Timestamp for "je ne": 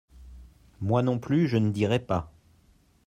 1.47-1.69